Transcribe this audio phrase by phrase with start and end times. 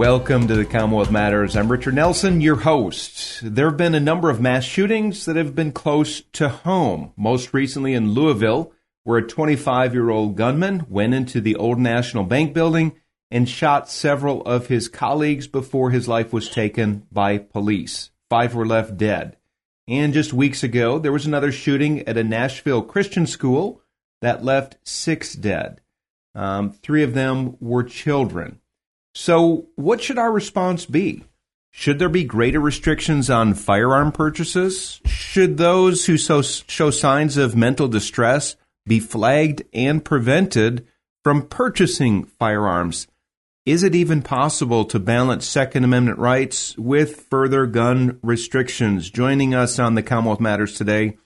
[0.00, 1.54] Welcome to the Commonwealth Matters.
[1.54, 3.40] I'm Richard Nelson, your host.
[3.42, 7.12] There have been a number of mass shootings that have been close to home.
[7.18, 8.72] Most recently in Louisville,
[9.04, 12.98] where a 25 year old gunman went into the Old National Bank building
[13.30, 18.10] and shot several of his colleagues before his life was taken by police.
[18.30, 19.36] Five were left dead.
[19.86, 23.82] And just weeks ago, there was another shooting at a Nashville Christian school
[24.22, 25.82] that left six dead.
[26.34, 28.59] Um, three of them were children.
[29.14, 31.24] So, what should our response be?
[31.72, 35.00] Should there be greater restrictions on firearm purchases?
[35.06, 40.86] Should those who so, show signs of mental distress be flagged and prevented
[41.22, 43.06] from purchasing firearms?
[43.66, 49.10] Is it even possible to balance Second Amendment rights with further gun restrictions?
[49.10, 51.18] Joining us on the Commonwealth Matters today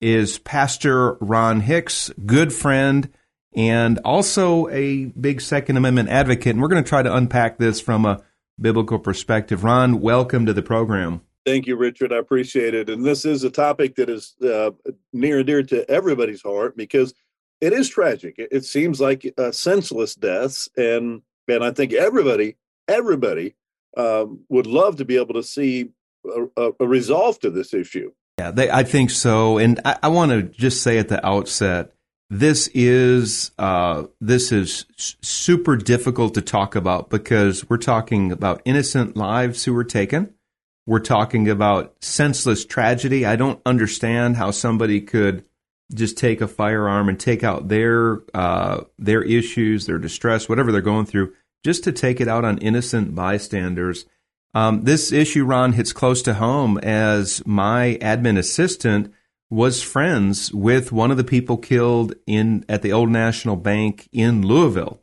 [0.00, 3.08] is Pastor Ron Hicks, good friend
[3.54, 6.54] and also a big Second Amendment advocate.
[6.54, 8.22] And we're going to try to unpack this from a
[8.60, 9.64] biblical perspective.
[9.64, 11.20] Ron, welcome to the program.
[11.44, 12.12] Thank you, Richard.
[12.12, 12.88] I appreciate it.
[12.88, 14.70] And this is a topic that is uh,
[15.12, 17.14] near and dear to everybody's heart because
[17.60, 18.36] it is tragic.
[18.38, 22.56] It, seems like uh, senseless deaths, and and I think everybody,
[22.88, 23.54] everybody
[23.96, 25.90] um, would love to be able to see
[26.56, 28.12] a, a, resolve to this issue.
[28.38, 29.58] Yeah, they, I think so.
[29.58, 31.92] And I, I want to just say at the outset
[32.32, 39.18] this is uh, this is super difficult to talk about because we're talking about innocent
[39.18, 40.32] lives who were taken.
[40.86, 43.26] We're talking about senseless tragedy.
[43.26, 45.44] I don't understand how somebody could
[45.92, 50.80] just take a firearm and take out their uh, their issues, their distress, whatever they're
[50.80, 54.06] going through, just to take it out on innocent bystanders.
[54.54, 59.12] Um, this issue, Ron, hits close to home as my admin assistant
[59.52, 64.46] was friends with one of the people killed in at the Old National Bank in
[64.46, 64.98] Louisville.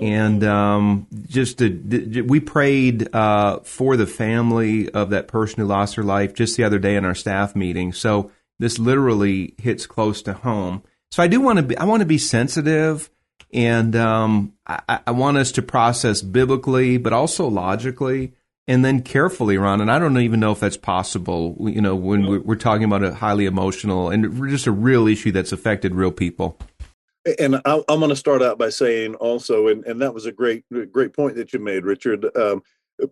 [0.00, 5.96] And um, just to, we prayed uh, for the family of that person who lost
[5.96, 7.92] her life just the other day in our staff meeting.
[7.92, 8.30] So
[8.60, 10.84] this literally hits close to home.
[11.10, 13.10] So I do want to be I want to be sensitive,
[13.52, 18.34] and um, I, I want us to process biblically, but also logically
[18.66, 19.80] and then carefully, Ron.
[19.80, 21.56] And I don't even know if that's possible.
[21.60, 25.52] You know, when we're talking about a highly emotional and just a real issue that's
[25.52, 26.58] affected real people.
[27.38, 30.32] And I, am going to start out by saying also, and, and that was a
[30.32, 32.24] great great point that you made, Richard.
[32.36, 32.62] Um,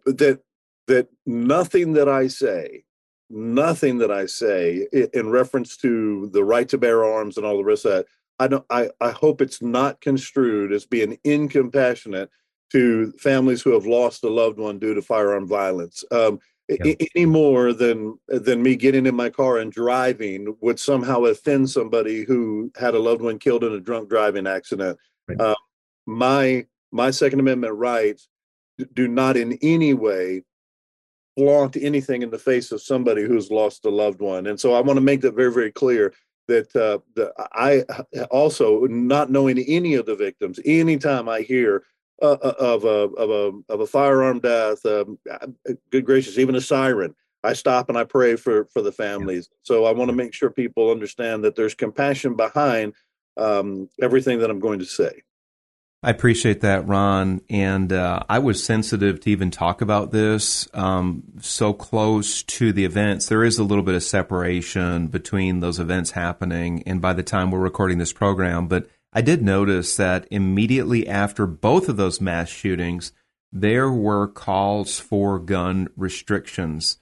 [0.06, 0.40] that
[0.86, 2.84] that nothing that I say,
[3.28, 7.64] nothing that I say in reference to the right to bear arms and all the
[7.64, 8.06] rest of that,
[8.38, 8.64] I don't.
[8.70, 12.30] I, I hope it's not construed as being incompassionate
[12.72, 16.04] to families who have lost a loved one due to firearm violence.
[16.10, 16.38] Um,
[17.16, 22.24] Any more than than me getting in my car and driving would somehow offend somebody
[22.24, 24.98] who had a loved one killed in a drunk driving accident.
[25.26, 25.40] Right.
[25.40, 25.54] Uh,
[26.04, 28.28] my my Second Amendment rights
[28.92, 30.44] do not in any way
[31.38, 34.48] flaunt anything in the face of somebody who's lost a loved one.
[34.48, 36.12] And so I want to make that very, very clear
[36.48, 37.84] that uh, the, I
[38.30, 41.84] also, not knowing any of the victims, anytime I hear
[42.20, 44.84] uh, uh, of a of a of a firearm death.
[44.84, 45.46] Um, uh,
[45.90, 47.14] good gracious, even a siren.
[47.44, 49.48] I stop and I pray for for the families.
[49.62, 52.94] So I want to make sure people understand that there's compassion behind
[53.36, 55.22] um, everything that I'm going to say.
[56.00, 57.40] I appreciate that, Ron.
[57.50, 62.84] And uh, I was sensitive to even talk about this um, so close to the
[62.84, 63.26] events.
[63.26, 67.50] There is a little bit of separation between those events happening and by the time
[67.50, 68.68] we're recording this program.
[68.68, 73.12] But I did notice that immediately after both of those mass shootings,
[73.50, 76.98] there were calls for gun restrictions.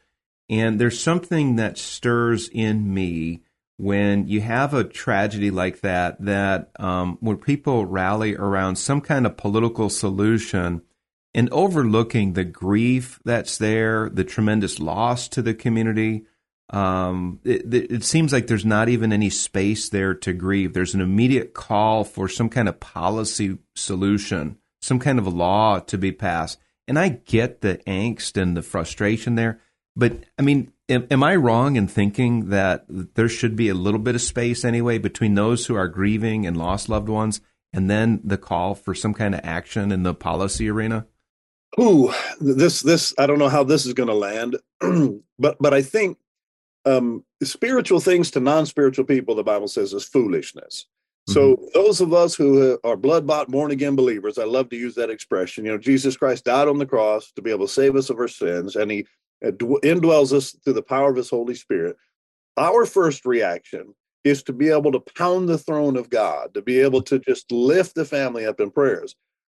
[0.48, 3.42] And there's something that stirs in me
[3.78, 9.26] when you have a tragedy like that, that um, when people rally around some kind
[9.26, 10.82] of political solution
[11.34, 16.24] and overlooking the grief that's there, the tremendous loss to the community,
[16.70, 20.72] um, it, it, seems like there's not even any space there to grieve.
[20.72, 25.96] There's an immediate call for some kind of policy solution, some kind of law to
[25.96, 26.58] be passed.
[26.88, 29.60] And I get the angst and the frustration there,
[29.94, 34.00] but I mean, am, am I wrong in thinking that there should be a little
[34.00, 37.40] bit of space anyway between those who are grieving and lost loved ones
[37.72, 41.06] and then the call for some kind of action in the policy arena?
[41.78, 44.56] Ooh, this this I don't know how this is going to land,
[45.38, 46.18] but but I think
[46.86, 50.86] um, spiritual things to non-spiritual people, the Bible says, is foolishness.
[51.28, 51.64] So mm-hmm.
[51.74, 55.10] those of us who are blood bought, born again believers, I love to use that
[55.10, 55.64] expression.
[55.64, 58.18] You know, Jesus Christ died on the cross to be able to save us of
[58.18, 59.06] our sins, and He
[59.44, 61.96] uh, indwells us through the power of His Holy Spirit.
[62.56, 66.80] Our first reaction is to be able to pound the throne of God, to be
[66.80, 69.16] able to just lift the family up in prayers.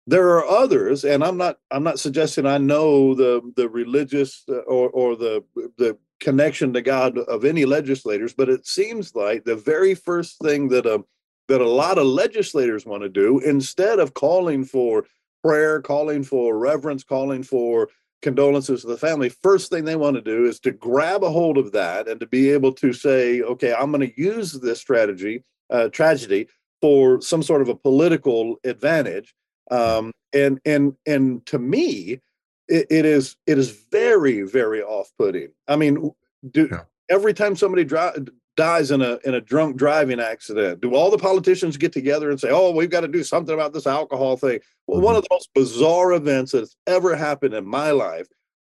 [0.07, 4.59] There are others, and I'm not I'm not suggesting I know the the religious uh,
[4.59, 5.44] or or the
[5.77, 10.69] the connection to God of any legislators, but it seems like the very first thing
[10.69, 11.05] that a um,
[11.47, 15.05] that a lot of legislators want to do instead of calling for
[15.41, 17.87] prayer, calling for reverence, calling for
[18.21, 21.57] condolences to the family, first thing they want to do is to grab a hold
[21.57, 25.43] of that and to be able to say, okay, I'm going to use this strategy,
[25.69, 26.47] uh, tragedy
[26.81, 29.33] for some sort of a political advantage.
[29.69, 32.21] Um, and and and to me,
[32.67, 35.49] it, it is it is very very off putting.
[35.67, 36.11] I mean,
[36.51, 36.83] do yeah.
[37.09, 41.17] every time somebody dri- dies in a in a drunk driving accident, do all the
[41.17, 44.59] politicians get together and say, "Oh, we've got to do something about this alcohol thing"?
[44.87, 45.05] Well, mm-hmm.
[45.05, 48.27] one of the most bizarre events that's ever happened in my life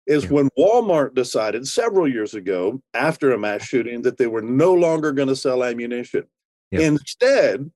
[0.08, 0.32] is yeah.
[0.32, 5.12] when Walmart decided several years ago, after a mass shooting, that they were no longer
[5.12, 6.24] going to sell ammunition.
[6.72, 6.82] Yeah.
[6.82, 7.72] Instead,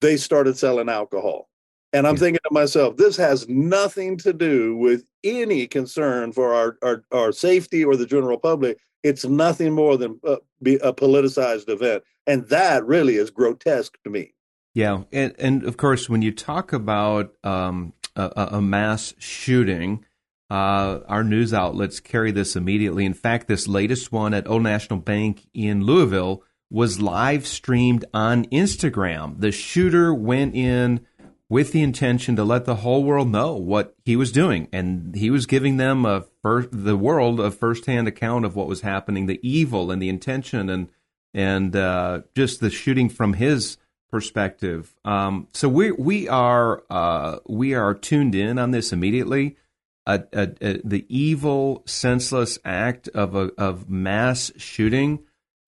[0.00, 1.48] they started selling alcohol.
[1.92, 2.20] And I'm yeah.
[2.20, 7.32] thinking to myself, this has nothing to do with any concern for our, our, our
[7.32, 8.78] safety or the general public.
[9.02, 12.04] It's nothing more than uh, be a politicized event.
[12.26, 14.32] And that really is grotesque to me.
[14.74, 15.02] Yeah.
[15.12, 20.04] And, and of course, when you talk about um, a, a, mass shooting,
[20.50, 23.04] uh, our news outlets carry this immediately.
[23.04, 28.46] In fact, this latest one at Old National Bank in Louisville was live streamed on
[28.46, 29.38] Instagram.
[29.38, 31.06] The shooter went in
[31.52, 35.28] with the intention to let the whole world know what he was doing, and he
[35.28, 39.38] was giving them a first, the world a firsthand account of what was happening, the
[39.46, 40.88] evil and the intention, and
[41.34, 43.76] and uh, just the shooting from his
[44.10, 44.94] perspective.
[45.04, 49.58] Um, so we we are uh, we are tuned in on this immediately.
[50.06, 55.18] the evil, senseless act of a of mass shooting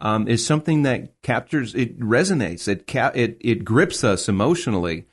[0.00, 5.04] um, is something that captures it resonates it ca- it it grips us emotionally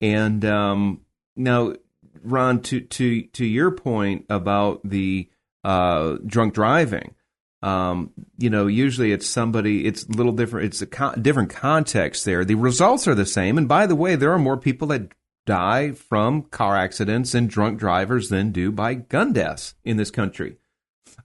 [0.00, 1.00] and um,
[1.36, 1.74] now,
[2.22, 5.28] Ron, to to to your point about the
[5.64, 7.14] uh, drunk driving,
[7.62, 9.86] um, you know, usually it's somebody.
[9.86, 10.66] It's a little different.
[10.66, 12.44] It's a different context there.
[12.44, 13.58] The results are the same.
[13.58, 15.12] And by the way, there are more people that
[15.46, 20.56] die from car accidents and drunk drivers than do by gun deaths in this country.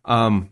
[0.06, 0.52] Um,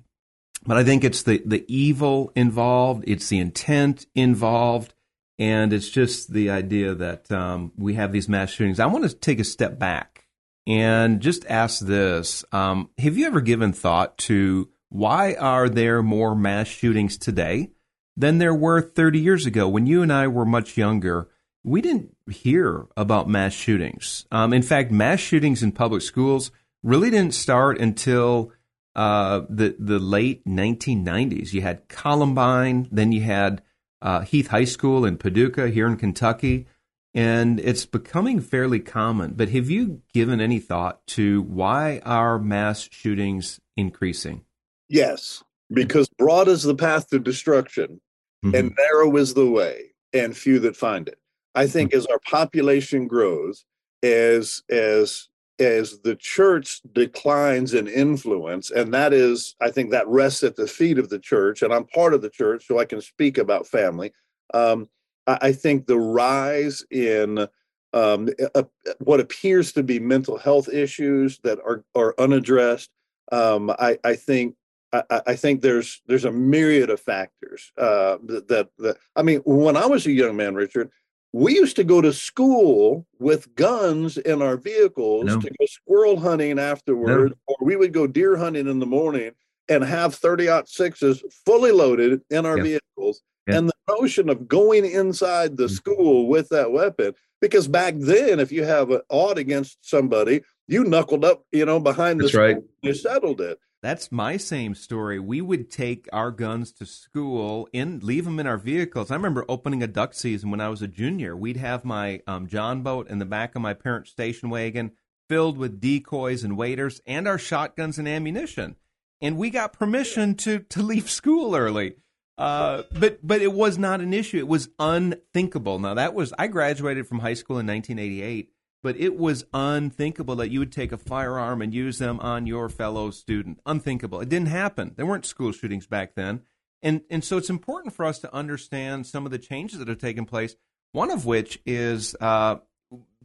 [0.66, 3.06] but I think it's the the evil involved.
[3.08, 4.94] It's the intent involved
[5.40, 8.80] and it's just the idea that um, we have these mass shootings.
[8.80, 10.28] I want to take a step back
[10.68, 16.36] and just ask this: um, Have you ever given thought to why are there more
[16.36, 17.72] mass shootings today
[18.18, 21.30] than there were 30 years ago when you and I were much younger?
[21.64, 24.26] We didn't hear about mass shootings.
[24.32, 26.52] Um, in fact, mass shootings in public schools
[26.84, 28.52] really didn't start until
[28.96, 31.54] uh, the the late 1990s.
[31.54, 33.62] You had Columbine, then you had
[34.02, 36.68] uh, Heath High School in Paducah here in Kentucky,
[37.14, 39.34] and it's becoming fairly common.
[39.34, 44.46] But have you given any thought to why are mass shootings increasing?
[44.88, 48.02] Yes, because broad is the path to destruction,
[48.44, 48.56] mm-hmm.
[48.56, 51.20] and narrow is the way, and few that find it.
[51.56, 51.98] I think mm-hmm.
[51.98, 53.66] as our population grows,
[54.04, 55.30] as as
[55.60, 60.68] as the church declines in influence, and that is, I think that rests at the
[60.68, 63.68] feet of the church, and I'm part of the church, so I can speak about
[63.68, 64.14] family.
[64.54, 64.90] Um,
[65.28, 67.48] I, I, think the rise in
[67.94, 68.66] um, a,
[69.00, 72.90] what appears to be mental health issues that are are unaddressed.
[73.32, 74.56] Um, I, I, think
[74.92, 79.42] I, I, think there's there's a myriad of factors uh, that, that I mean.
[79.46, 80.90] When I was a young man, Richard,
[81.32, 86.58] we used to go to school with guns in our vehicles to go squirrel hunting
[86.58, 87.56] afterwards, no.
[87.56, 89.32] or we would go deer hunting in the morning
[89.68, 92.64] and have 30 sixes fully loaded in our yeah.
[92.64, 93.22] vehicles.
[93.48, 93.58] Yeah.
[93.58, 95.74] And the notion of going inside the mm-hmm.
[95.74, 100.84] school with that weapon, because back then, if you have an odd against somebody, you
[100.84, 102.58] knuckled up, you know, behind the That's right.
[102.82, 103.60] you settled it.
[103.82, 105.20] That's my same story.
[105.20, 109.10] We would take our guns to school and leave them in our vehicles.
[109.10, 111.36] I remember opening a duck season when I was a junior.
[111.36, 114.92] We'd have my um, John boat in the back of my parents' station wagon
[115.30, 118.76] filled with decoys and waders and our shotguns and ammunition.
[119.22, 121.96] And we got permission to, to leave school early.
[122.38, 124.38] Uh, but but it was not an issue.
[124.38, 125.78] It was unthinkable.
[125.78, 128.50] Now that was I graduated from high school in 1988,
[128.82, 132.70] but it was unthinkable that you would take a firearm and use them on your
[132.70, 133.60] fellow student.
[133.66, 134.22] Unthinkable.
[134.22, 134.94] It didn't happen.
[134.96, 136.42] There weren't school shootings back then,
[136.82, 139.98] and and so it's important for us to understand some of the changes that have
[139.98, 140.56] taken place.
[140.92, 142.58] One of which is uh,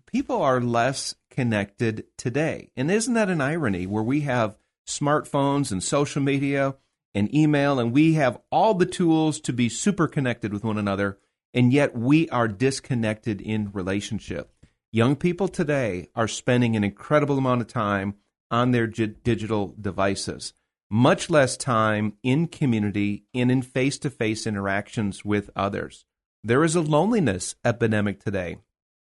[0.06, 3.86] people are less connected today, and isn't that an irony?
[3.86, 4.56] Where we have
[4.86, 6.74] smartphones and social media
[7.14, 11.18] and email, and we have all the tools to be super connected with one another,
[11.54, 14.50] and yet we are disconnected in relationship.
[14.94, 18.14] Young people today are spending an incredible amount of time
[18.48, 20.52] on their digital devices,
[20.88, 26.04] much less time in community and in face to face interactions with others.
[26.44, 28.58] There is a loneliness epidemic today.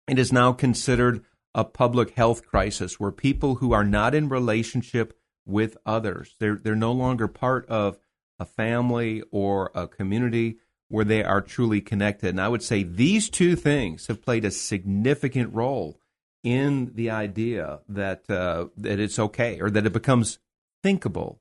[0.09, 5.17] It is now considered a public health crisis where people who are not in relationship
[5.47, 6.35] with others.
[6.41, 8.01] They're they're no longer part of
[8.41, 12.31] a family or a community where they are truly connected.
[12.31, 16.01] And I would say these two things have played a significant role
[16.43, 20.39] in the idea that uh, that it's okay or that it becomes
[20.83, 21.41] thinkable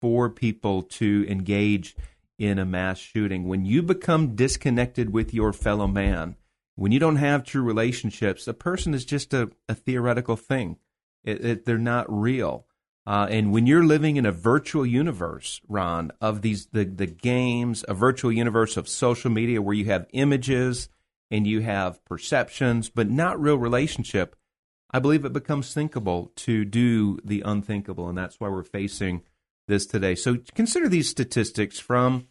[0.00, 1.96] for people to engage
[2.38, 3.48] in a mass shooting.
[3.48, 6.36] When you become disconnected with your fellow man,
[6.76, 10.76] when you don't have true relationships, a person is just a, a theoretical thing.
[11.22, 12.66] It, it, they're not real.
[13.06, 17.84] Uh, and when you're living in a virtual universe, Ron, of these the, the games,
[17.86, 20.88] a virtual universe of social media where you have images
[21.30, 24.36] and you have perceptions, but not real relationship,
[24.90, 29.22] I believe it becomes thinkable to do the unthinkable, and that's why we're facing
[29.68, 30.14] this today.
[30.14, 32.28] So consider these statistics from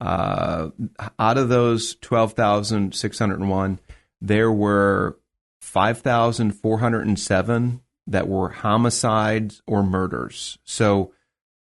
[0.00, 0.70] Uh,
[1.18, 3.78] out of those 12,601,
[4.22, 5.18] there were
[5.60, 10.58] 5,407 that were homicides or murders.
[10.64, 11.14] So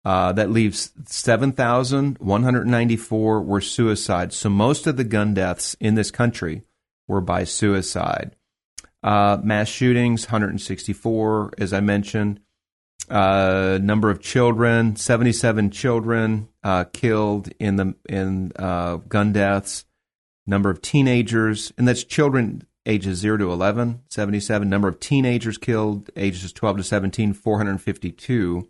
[0.04, 4.36] uh, that leaves 7,194 were suicides.
[4.36, 6.64] So most of the gun deaths in this country
[7.08, 8.36] were by suicide.
[9.02, 12.42] Uh, mass shootings, 164, as I mentioned.
[13.10, 19.86] Uh, number of children, 77 children uh, killed in the in uh, gun deaths.
[20.46, 24.70] Number of teenagers, and that's children ages 0 to 11, 77.
[24.70, 28.68] Number of teenagers killed, ages 12 to 17, 452.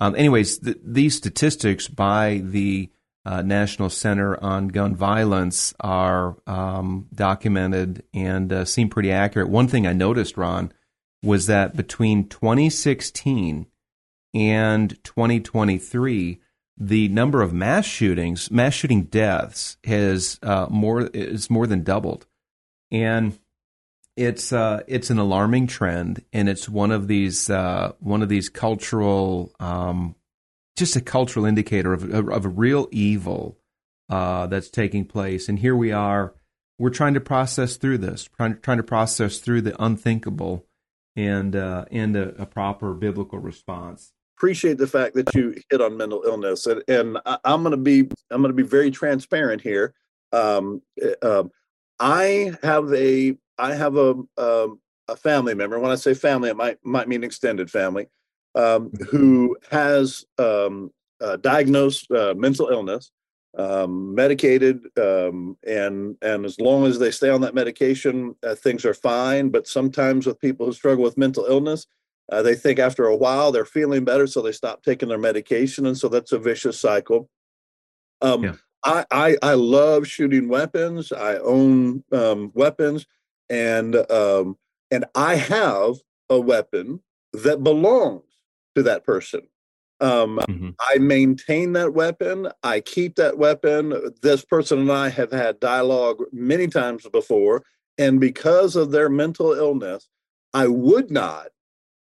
[0.00, 2.90] Um, anyways, th- these statistics by the
[3.26, 9.48] uh, National Center on Gun Violence are um, documented and uh, seem pretty accurate.
[9.48, 10.72] One thing I noticed, Ron,
[11.22, 13.66] was that between 2016
[14.34, 16.40] and 2023,
[16.76, 22.26] the number of mass shootings, mass shooting deaths, has uh, more is more than doubled
[22.94, 23.36] and
[24.16, 28.48] it's uh, it's an alarming trend, and it's one of these uh, one of these
[28.48, 30.14] cultural, um,
[30.76, 33.58] just a cultural indicator of of a real evil
[34.08, 35.48] uh, that's taking place.
[35.48, 36.34] And here we are,
[36.78, 40.64] we're trying to process through this, trying, to process through the unthinkable,
[41.16, 44.12] and uh, and a, a, proper biblical response.
[44.38, 47.76] Appreciate the fact that you hit on mental illness, and, and I, am going to
[47.76, 49.92] be I'm going to be very transparent here.
[50.32, 51.50] Um, eh, um
[51.98, 55.78] I have a I have a um, a family member.
[55.78, 58.06] When I say family, it might might mean extended family,
[58.54, 63.10] um, who has um, uh, diagnosed uh, mental illness,
[63.56, 68.84] um, medicated, um, and and as long as they stay on that medication, uh, things
[68.84, 69.50] are fine.
[69.50, 71.86] But sometimes with people who struggle with mental illness,
[72.32, 75.86] uh, they think after a while they're feeling better, so they stop taking their medication,
[75.86, 77.28] and so that's a vicious cycle.
[78.20, 78.54] Um, yeah.
[78.84, 81.12] I, I, I love shooting weapons.
[81.12, 83.06] I own um, weapons,
[83.48, 84.58] and um,
[84.90, 85.96] and I have
[86.28, 87.00] a weapon
[87.32, 88.24] that belongs
[88.74, 89.42] to that person.
[90.00, 90.70] Um, mm-hmm.
[90.80, 92.48] I maintain that weapon.
[92.62, 94.12] I keep that weapon.
[94.22, 97.62] This person and I have had dialogue many times before,
[97.96, 100.08] and because of their mental illness,
[100.52, 101.48] I would not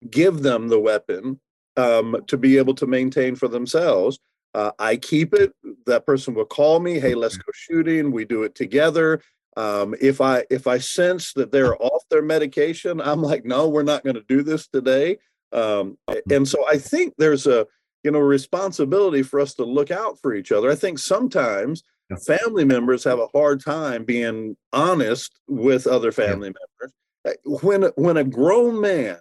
[0.09, 1.39] give them the weapon
[1.77, 4.19] um, to be able to maintain for themselves.
[4.55, 5.51] Uh, I keep it.
[5.85, 6.97] That person will call me.
[6.97, 8.09] Hey, let's go shooting.
[8.09, 9.21] We do it together.
[9.57, 13.83] Um, if I if I sense that they're off their medication, I'm like, no, we're
[13.83, 15.17] not going to do this today.
[15.51, 15.97] Um,
[16.31, 17.67] and so I think there's a
[18.05, 20.71] you know responsibility for us to look out for each other.
[20.71, 21.83] I think sometimes
[22.25, 27.43] family members have a hard time being honest with other family members.
[27.61, 29.17] When when a grown man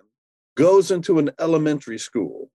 [0.57, 2.51] goes into an elementary school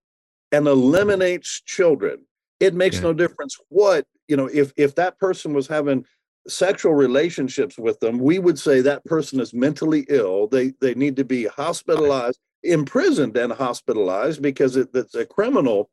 [0.54, 2.20] and eliminates children,
[2.60, 3.04] it makes yeah.
[3.04, 4.48] no difference what you know.
[4.48, 6.06] If if that person was having
[6.48, 10.48] sexual relationships with them, we would say that person is mentally ill.
[10.48, 15.89] They they need to be hospitalized, imprisoned, and hospitalized because it, it's a criminal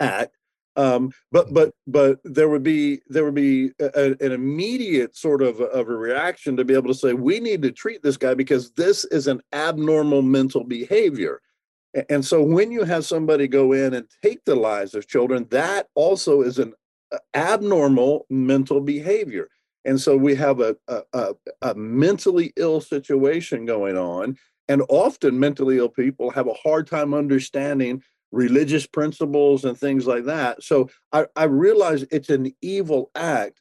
[0.00, 0.36] act.
[0.76, 5.60] Um, but but but there would be there would be a, an immediate sort of
[5.60, 8.72] of a reaction to be able to say we need to treat this guy because
[8.72, 11.40] this is an abnormal mental behavior.
[12.08, 15.88] And so when you have somebody go in and take the lives of children, that
[15.94, 16.74] also is an
[17.12, 19.48] uh, abnormal mental behavior.
[19.84, 24.36] And so we have a, a, a, mentally ill situation going on.
[24.68, 30.24] And often mentally ill people have a hard time understanding religious principles and things like
[30.24, 30.62] that.
[30.62, 33.60] So I, I realize it's an evil act.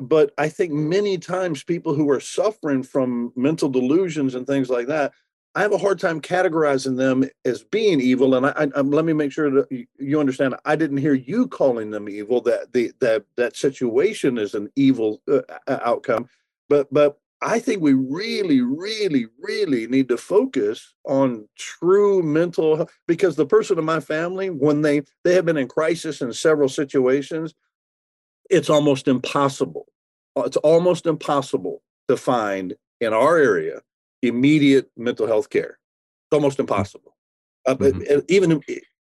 [0.00, 4.86] But I think many times people who are suffering from mental delusions and things like
[4.86, 5.12] that
[5.54, 9.04] I have a hard time categorizing them as being evil, and I, I, I, let
[9.04, 10.54] me make sure that you understand.
[10.64, 12.40] I didn't hear you calling them evil.
[12.42, 16.28] That the that that situation is an evil uh, outcome,
[16.68, 22.92] but but I think we really, really, really need to focus on true mental health
[23.08, 26.68] because the person in my family, when they they have been in crisis in several
[26.68, 27.54] situations,
[28.50, 29.86] it's almost impossible.
[30.36, 33.80] It's almost impossible to find in our area
[34.22, 35.78] immediate mental health care.
[36.26, 37.16] It's almost impossible.
[37.66, 38.20] Uh, mm-hmm.
[38.28, 38.62] even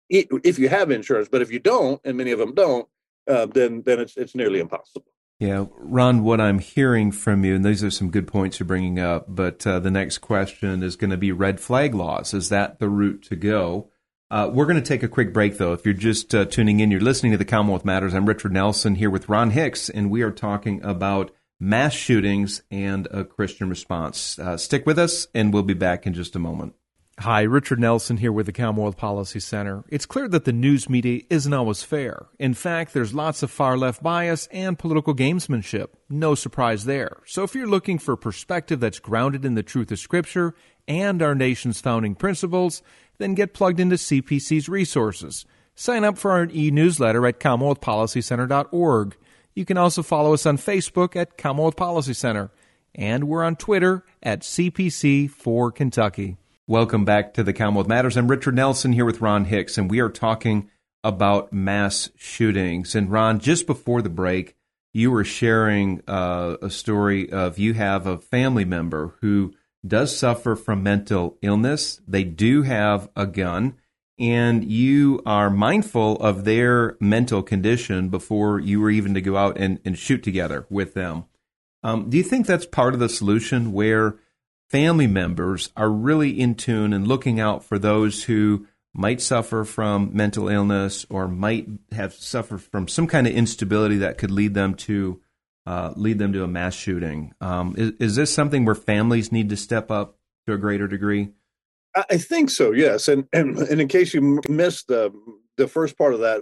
[0.09, 2.87] if you have insurance, but if you don't, and many of them don't,
[3.27, 5.11] uh, then then it's it's nearly impossible.
[5.39, 8.97] Yeah, Ron, what I'm hearing from you, and these are some good points you're bringing
[8.97, 12.33] up, but uh, the next question is going to be red flag laws.
[12.33, 13.91] Is that the route to go?
[14.31, 15.73] Uh, we're going to take a quick break, though.
[15.73, 18.15] If you're just uh, tuning in, you're listening to the Commonwealth Matters.
[18.15, 23.07] I'm Richard Nelson here with Ron Hicks, and we are talking about mass shootings and
[23.11, 24.37] a Christian response.
[24.39, 26.73] Uh, stick with us, and we'll be back in just a moment.
[27.19, 29.83] Hi, Richard Nelson here with the Commonwealth Policy Center.
[29.89, 32.27] It's clear that the news media isn't always fair.
[32.37, 35.87] In fact, there's lots of far left bias and political gamesmanship.
[36.11, 37.17] No surprise there.
[37.25, 40.53] So if you're looking for perspective that's grounded in the truth of Scripture
[40.87, 42.83] and our nation's founding principles,
[43.17, 45.43] then get plugged into CPC's resources.
[45.73, 49.17] Sign up for our e newsletter at CommonwealthPolicyCenter.org.
[49.57, 52.51] You can also follow us on Facebook at Commonwealth Policy Center,
[52.93, 56.37] and we're on Twitter at CPC for Kentucky.
[56.67, 58.17] Welcome back to the Commonwealth Matters.
[58.17, 60.69] I'm Richard Nelson here with Ron Hicks, and we are talking
[61.03, 62.93] about mass shootings.
[62.93, 64.55] And Ron, just before the break,
[64.93, 70.55] you were sharing uh, a story of you have a family member who does suffer
[70.55, 71.99] from mental illness.
[72.07, 73.73] They do have a gun
[74.19, 79.57] and you are mindful of their mental condition before you were even to go out
[79.57, 81.25] and, and shoot together with them.
[81.83, 84.17] Um, do you think that's part of the solution where
[84.69, 90.09] family members are really in tune and looking out for those who might suffer from
[90.13, 94.73] mental illness or might have suffered from some kind of instability that could lead them
[94.73, 95.21] to
[95.67, 97.33] uh, lead them to a mass shooting?
[97.41, 101.29] Um, is, is this something where families need to step up to a greater degree?
[102.09, 102.71] I think so.
[102.71, 105.11] Yes, and and, and in case you missed the
[105.57, 106.41] the first part of that,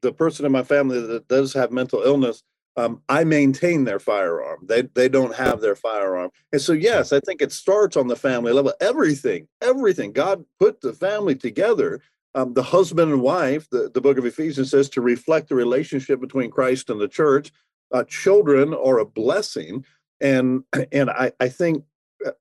[0.00, 2.42] the person in my family that does have mental illness,
[2.76, 4.60] um, I maintain their firearm.
[4.66, 8.16] They they don't have their firearm, and so yes, I think it starts on the
[8.16, 8.72] family level.
[8.80, 10.12] Everything, everything.
[10.12, 12.00] God put the family together.
[12.36, 13.68] Um, the husband and wife.
[13.70, 17.52] The the book of Ephesians says to reflect the relationship between Christ and the church.
[17.92, 19.84] Uh, children are a blessing,
[20.20, 21.84] and and I I think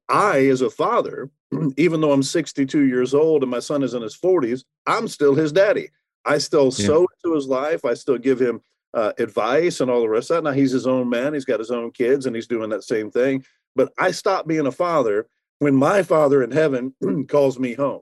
[0.09, 1.29] I as a father
[1.77, 5.35] even though I'm 62 years old and my son is in his 40s, I'm still
[5.35, 5.89] his daddy.
[6.25, 6.87] I still yeah.
[6.87, 7.85] sow into his life.
[7.85, 8.61] I still give him
[8.93, 10.49] uh, advice and all the rest of that.
[10.49, 11.33] Now he's his own man.
[11.33, 13.43] He's got his own kids and he's doing that same thing.
[13.75, 15.27] But I stopped being a father
[15.59, 16.93] when my father in heaven
[17.29, 18.01] calls me home.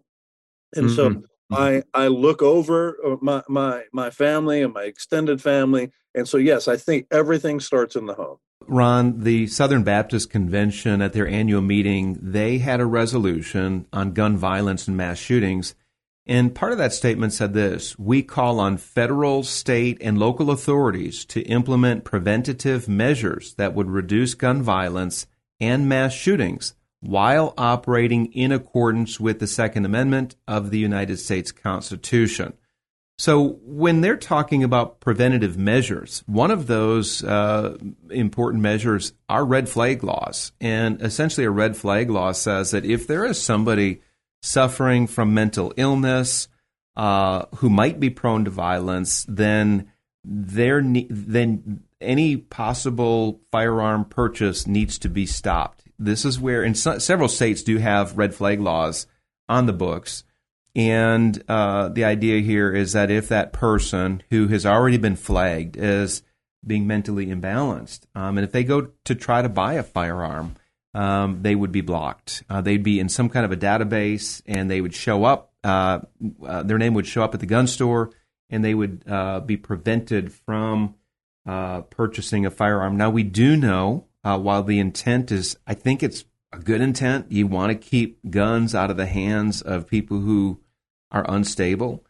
[0.75, 0.95] And mm-hmm.
[0.95, 1.53] so mm-hmm.
[1.53, 5.91] I I look over uh, my my my family and my extended family.
[6.15, 8.37] And so yes, I think everything starts in the home.
[8.67, 14.37] Ron, the Southern Baptist Convention at their annual meeting, they had a resolution on gun
[14.37, 15.75] violence and mass shootings.
[16.25, 21.25] And part of that statement said this We call on federal, state, and local authorities
[21.25, 25.27] to implement preventative measures that would reduce gun violence
[25.59, 31.51] and mass shootings while operating in accordance with the Second Amendment of the United States
[31.51, 32.53] Constitution.
[33.21, 37.77] So, when they're talking about preventative measures, one of those uh,
[38.09, 40.53] important measures are red flag laws.
[40.59, 44.01] And essentially, a red flag law says that if there is somebody
[44.41, 46.47] suffering from mental illness
[46.95, 49.91] uh, who might be prone to violence, then
[50.23, 55.83] there then any possible firearm purchase needs to be stopped.
[55.99, 59.05] This is where, and so, several states do have red flag laws
[59.47, 60.23] on the books.
[60.75, 65.75] And uh, the idea here is that if that person who has already been flagged
[65.75, 66.23] as
[66.65, 70.55] being mentally imbalanced, um, and if they go to try to buy a firearm,
[70.93, 72.43] um, they would be blocked.
[72.49, 75.53] Uh, they'd be in some kind of a database, and they would show up.
[75.63, 75.99] Uh,
[76.45, 78.11] uh their name would show up at the gun store,
[78.49, 80.95] and they would uh, be prevented from
[81.45, 82.97] uh, purchasing a firearm.
[82.97, 87.31] Now we do know, while the intent is, I think it's a good intent.
[87.31, 90.59] You want to keep guns out of the hands of people who
[91.11, 92.03] are unstable.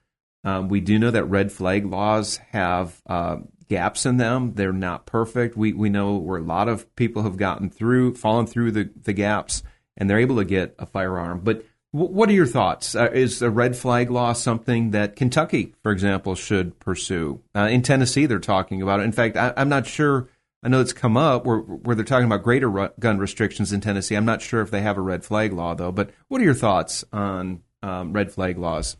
[0.43, 3.37] Um, we do know that red flag laws have uh,
[3.69, 4.53] gaps in them.
[4.55, 5.55] They're not perfect.
[5.55, 9.13] We we know where a lot of people have gotten through, fallen through the, the
[9.13, 9.63] gaps,
[9.95, 11.41] and they're able to get a firearm.
[11.43, 12.95] But w- what are your thoughts?
[12.95, 17.41] Uh, is a red flag law something that Kentucky, for example, should pursue?
[17.55, 19.03] Uh, in Tennessee, they're talking about it.
[19.03, 20.27] In fact, I, I'm not sure
[20.63, 23.81] I know it's come up where, where they're talking about greater ru- gun restrictions in
[23.81, 24.15] Tennessee.
[24.15, 25.91] I'm not sure if they have a red flag law though.
[25.91, 28.97] But what are your thoughts on um, red flag laws?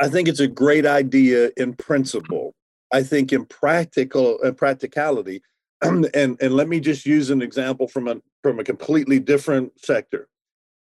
[0.00, 2.54] I think it's a great idea in principle.
[2.92, 5.42] I think in practical uh, practicality,
[5.82, 10.28] and and let me just use an example from a from a completely different sector.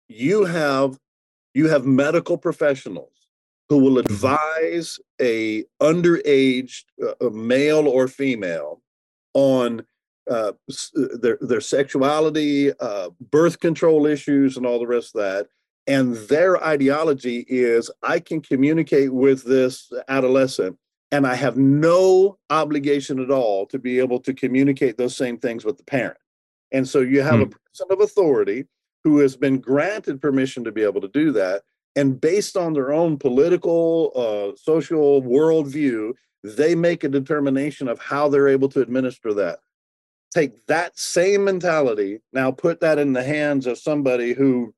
[0.07, 0.99] You have
[1.53, 3.11] you have medical professionals
[3.69, 4.13] who will mm-hmm.
[4.13, 8.81] advise a underage uh, male or female
[9.37, 9.83] on
[10.27, 15.47] uh, uh, their their sexuality, uh, birth control issues, and all the rest of that.
[15.85, 20.77] And their ideology is I can communicate with this adolescent,
[21.11, 25.63] and I have no obligation at all to be able to communicate those same things
[25.63, 26.17] with the parent.
[26.71, 27.43] And so you have hmm.
[27.43, 28.65] a person of authority
[29.03, 31.61] who has been granted permission to be able to do that.
[31.95, 38.29] And based on their own political, uh, social worldview, they make a determination of how
[38.29, 39.59] they're able to administer that.
[40.33, 44.73] Take that same mentality, now put that in the hands of somebody who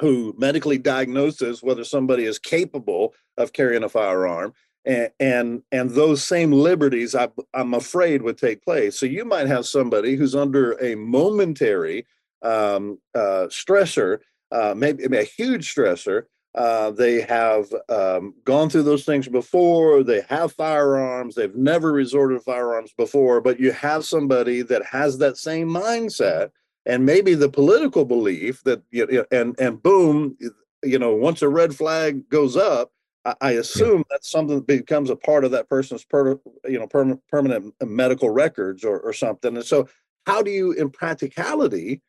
[0.00, 4.52] who medically diagnoses whether somebody is capable of carrying a firearm
[4.84, 9.46] and and, and those same liberties I, i'm afraid would take place so you might
[9.46, 12.06] have somebody who's under a momentary
[12.42, 14.18] um, uh, stressor
[14.50, 20.02] uh, maybe, maybe a huge stressor uh, they have um, gone through those things before.
[20.02, 21.34] They have firearms.
[21.34, 23.40] They've never resorted to firearms before.
[23.40, 26.50] But you have somebody that has that same mindset,
[26.84, 30.36] and maybe the political belief that you know, and and boom,
[30.82, 32.92] you know, once a red flag goes up,
[33.24, 34.04] I, I assume yeah.
[34.10, 38.28] that's something that becomes a part of that person's per, you know per, permanent medical
[38.28, 39.56] records or, or something.
[39.56, 39.88] And so,
[40.26, 42.02] how do you, in practicality?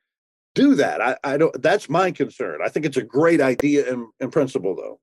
[0.55, 1.01] Do that.
[1.01, 1.61] I, I don't.
[1.61, 2.59] That's my concern.
[2.63, 4.99] I think it's a great idea in, in principle, though.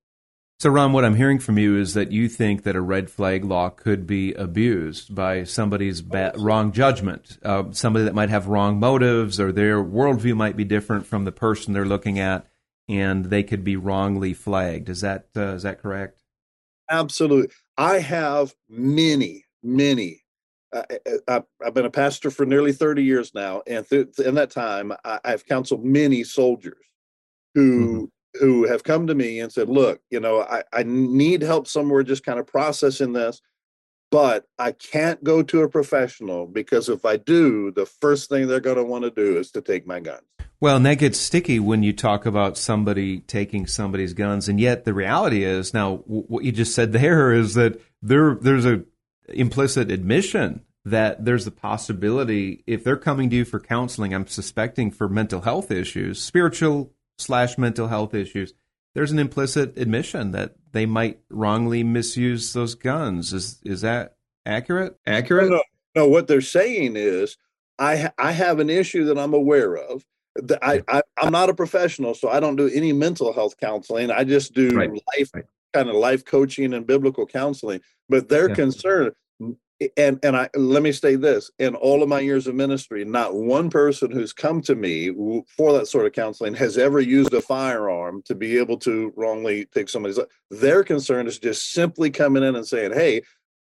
[0.58, 3.46] So, Ron, what I'm hearing from you is that you think that a red flag
[3.46, 8.78] law could be abused by somebody's bad, wrong judgment, uh, somebody that might have wrong
[8.78, 12.46] motives, or their worldview might be different from the person they're looking at,
[12.90, 14.90] and they could be wrongly flagged.
[14.90, 16.22] Is that uh, is that correct?
[16.90, 17.54] Absolutely.
[17.78, 20.24] I have many, many
[20.72, 24.92] I, have been a pastor for nearly 30 years now, and th- in that time,
[25.04, 26.84] I, have counseled many soldiers
[27.54, 28.44] who mm-hmm.
[28.44, 32.02] who have come to me and said, "Look, you know, I, I need help somewhere,
[32.02, 33.40] just kind of processing this,
[34.10, 38.60] but I can't go to a professional because if I do, the first thing they're
[38.60, 40.22] going to want to do is to take my guns."
[40.60, 44.84] Well, and that gets sticky when you talk about somebody taking somebody's guns, and yet
[44.84, 48.82] the reality is now what you just said there is that there there's a
[49.32, 54.90] implicit admission that there's a possibility if they're coming to you for counseling, I'm suspecting
[54.90, 58.54] for mental health issues, spiritual slash mental health issues,
[58.94, 63.32] there's an implicit admission that they might wrongly misuse those guns.
[63.32, 64.96] Is is that accurate?
[65.06, 65.50] Accurate?
[65.50, 65.62] No, no,
[65.96, 67.36] no what they're saying is
[67.78, 70.04] I I have an issue that I'm aware of.
[70.62, 74.10] I, I am not a professional, so I don't do any mental health counseling.
[74.10, 74.90] I just do right.
[74.90, 75.44] life right.
[75.72, 77.80] Kind of life coaching and biblical counseling.
[78.08, 78.54] But they're yeah.
[78.54, 79.12] concerned
[79.96, 83.34] and and I let me say this: in all of my years of ministry, not
[83.34, 85.10] one person who's come to me
[85.56, 89.66] for that sort of counseling has ever used a firearm to be able to wrongly
[89.66, 90.18] take somebody's.
[90.18, 90.28] Life.
[90.50, 93.22] Their concern is just simply coming in and saying, "Hey,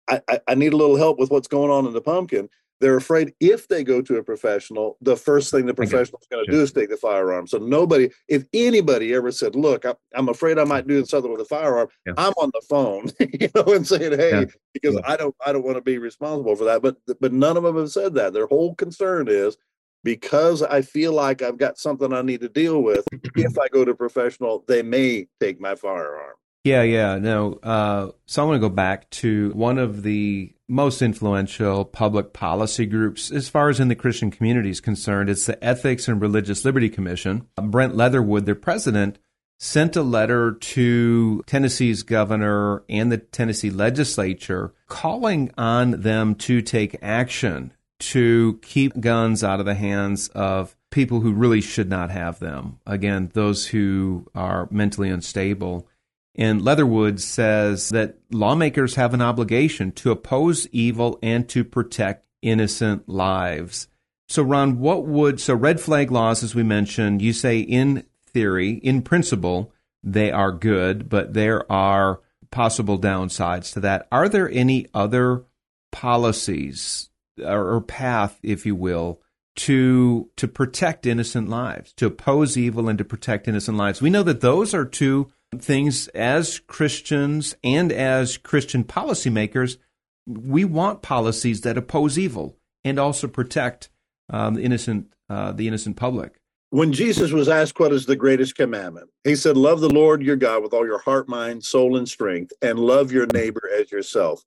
[0.09, 2.49] I, I need a little help with what's going on in the pumpkin."
[2.81, 6.45] They're afraid if they go to a professional, the first thing the professional is going
[6.45, 7.47] to do is take the firearm.
[7.47, 11.41] So nobody, if anybody ever said, "Look, I, am afraid I might do something with
[11.41, 12.13] a firearm," yeah.
[12.19, 13.11] I'm on the phone,
[13.41, 14.45] you know, and saying, "Hey," yeah.
[14.75, 15.01] because yeah.
[15.11, 16.83] I don't, I don't want to be responsible for that.
[16.83, 18.35] But but none of them have said that.
[18.35, 19.57] Their whole concern is
[20.05, 23.05] because I feel like I've got something I need to deal with.
[23.35, 26.35] if I go to professional, they may take my firearm.
[26.63, 27.19] Yeah, yeah.
[27.19, 27.55] No.
[27.55, 32.87] Uh, so I want to go back to one of the most influential public policy
[32.87, 35.31] groups, as far as in the Christian community is concerned.
[35.31, 37.47] It's the Ethics and Religious Liberty Commission.
[37.61, 39.19] Brent Leatherwood, their president,
[39.59, 46.97] sent a letter to Tennessee's governor and the Tennessee legislature calling on them to take
[47.01, 52.39] action to keep guns out of the hands of people who really should not have
[52.39, 52.79] them.
[52.87, 55.89] Again, those who are mentally unstable.
[56.37, 63.09] And Leatherwood says that lawmakers have an obligation to oppose evil and to protect innocent
[63.09, 63.89] lives.
[64.29, 68.73] So, Ron, what would, so red flag laws, as we mentioned, you say in theory,
[68.73, 69.73] in principle,
[70.03, 72.21] they are good, but there are
[72.51, 74.07] possible downsides to that.
[74.13, 75.45] Are there any other
[75.91, 77.09] policies
[77.43, 79.21] or, path, if you will,
[79.57, 84.03] to to protect innocent lives, to oppose evil and to protect innocent lives?
[84.03, 89.79] We know that those are two things as Christians and as Christian policymakers.
[90.27, 93.91] We want policies that oppose evil and also protect
[94.31, 98.57] um, the innocent uh, the innocent public when Jesus was asked what is the greatest
[98.57, 102.09] commandment, he said, Love the Lord your God with all your heart, mind, soul, and
[102.09, 104.43] strength, and love your neighbor as yourself.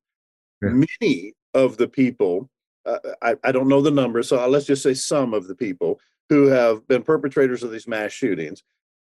[0.62, 0.84] Yeah.
[1.02, 2.50] Many of the people,
[2.86, 6.00] uh, I, I, don't know the number, so let's just say some of the people
[6.28, 8.64] who have been perpetrators of these mass shootings,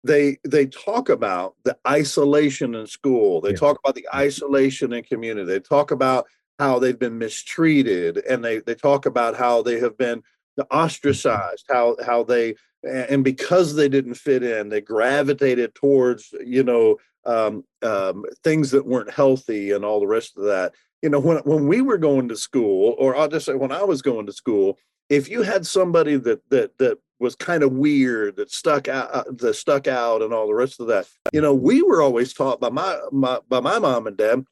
[0.07, 3.40] they they talk about the isolation in school.
[3.40, 3.57] They yeah.
[3.57, 5.47] talk about the isolation in community.
[5.47, 6.27] They talk about
[6.59, 10.23] how they've been mistreated, and they they talk about how they have been
[10.71, 16.97] ostracized, how how they and because they didn't fit in, they gravitated towards you know
[17.25, 20.73] um, um, things that weren't healthy and all the rest of that.
[21.03, 23.83] You know, when when we were going to school, or I'll just say when I
[23.83, 28.37] was going to school, if you had somebody that that that was kind of weird,
[28.37, 31.55] that stuck out, uh, that stuck out, and all the rest of that, you know,
[31.55, 34.44] we were always taught by my, my by my mom and dad,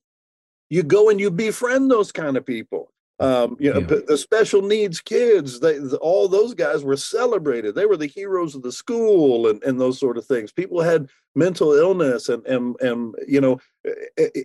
[0.70, 4.00] you go and you befriend those kind of people um, you know, yeah.
[4.08, 7.74] the special needs kids, they, all those guys were celebrated.
[7.74, 10.50] They were the heroes of the school and, and those sort of things.
[10.50, 13.60] People had mental illness and, and, and, you know,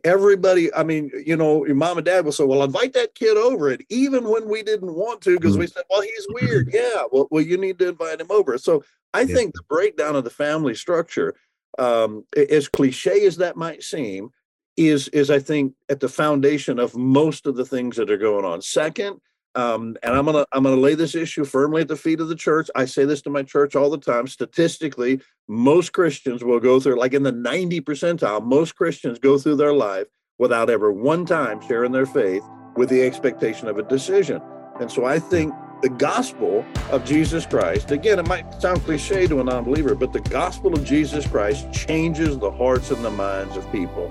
[0.03, 3.37] everybody, I mean, you know, your mom and dad will say, well, invite that kid
[3.37, 3.69] over.
[3.69, 5.73] And even when we didn't want to, because we mm-hmm.
[5.73, 6.69] said, well, he's weird.
[6.71, 7.03] Yeah.
[7.11, 8.59] Well, well, you need to invite him over.
[8.59, 9.35] So I yeah.
[9.35, 11.33] think the breakdown of the family structure,
[11.79, 14.29] um, as cliche as that might seem,
[14.79, 18.45] is is I think at the foundation of most of the things that are going
[18.45, 18.61] on.
[18.61, 19.19] Second,
[19.55, 22.35] um, and I'm gonna I'm gonna lay this issue firmly at the feet of the
[22.35, 22.69] church.
[22.75, 24.27] I say this to my church all the time.
[24.27, 28.43] Statistically, most Christians will go through like in the 90 percentile.
[28.43, 32.43] Most Christians go through their life without ever one time sharing their faith
[32.77, 34.41] with the expectation of a decision.
[34.79, 39.41] And so I think the gospel of Jesus Christ, again, it might sound cliche to
[39.41, 43.57] a non believer, but the gospel of Jesus Christ changes the hearts and the minds
[43.57, 44.09] of people.